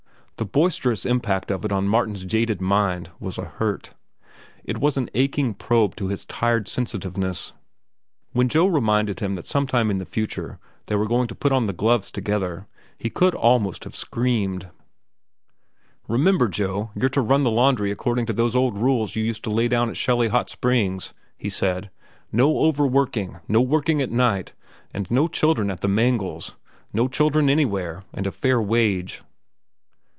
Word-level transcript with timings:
The 0.37 0.45
boisterous 0.45 1.05
impact 1.05 1.51
of 1.51 1.63
it 1.65 1.71
on 1.71 1.87
Martin's 1.87 2.23
jaded 2.25 2.61
mind 2.61 3.11
was 3.19 3.37
a 3.37 3.45
hurt. 3.45 3.93
It 4.63 4.79
was 4.79 4.97
an 4.97 5.07
aching 5.13 5.53
probe 5.53 5.95
to 5.97 6.07
his 6.07 6.25
tired 6.25 6.67
sensitiveness. 6.67 7.53
When 8.31 8.49
Joe 8.49 8.65
reminded 8.65 9.19
him 9.19 9.35
that 9.35 9.45
sometime 9.45 9.91
in 9.91 9.99
the 9.99 10.05
future 10.07 10.57
they 10.87 10.95
were 10.95 11.05
going 11.05 11.27
to 11.27 11.35
put 11.35 11.51
on 11.51 11.67
the 11.67 11.73
gloves 11.73 12.09
together, 12.09 12.65
he 12.97 13.07
could 13.07 13.35
almost 13.35 13.83
have 13.83 13.95
screamed. 13.95 14.69
"Remember, 16.07 16.47
Joe, 16.47 16.89
you're 16.95 17.07
to 17.09 17.21
run 17.21 17.43
the 17.43 17.51
laundry 17.51 17.91
according 17.91 18.25
to 18.25 18.33
those 18.33 18.55
old 18.55 18.75
rules 18.79 19.15
you 19.15 19.23
used 19.23 19.43
to 19.43 19.51
lay 19.51 19.67
down 19.67 19.91
at 19.91 19.97
Shelly 19.97 20.29
Hot 20.29 20.49
Springs," 20.49 21.13
he 21.37 21.51
said. 21.51 21.91
"No 22.31 22.61
overworking. 22.61 23.39
No 23.47 23.61
working 23.61 24.01
at 24.01 24.09
night. 24.09 24.53
And 24.91 25.05
no 25.11 25.27
children 25.27 25.69
at 25.69 25.81
the 25.81 25.87
mangles. 25.87 26.55
No 26.93 27.07
children 27.07 27.47
anywhere. 27.47 28.05
And 28.11 28.25
a 28.25 28.31
fair 28.31 28.59
wage." 28.59 29.21